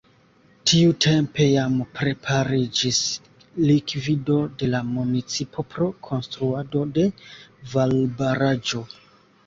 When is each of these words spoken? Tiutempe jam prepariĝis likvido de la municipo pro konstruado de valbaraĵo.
Tiutempe 0.69 1.45
jam 1.49 1.75
prepariĝis 1.99 3.03
likvido 3.67 4.41
de 4.63 4.73
la 4.73 4.83
municipo 4.97 5.69
pro 5.75 5.93
konstruado 6.11 6.87
de 6.99 7.09
valbaraĵo. 7.77 8.89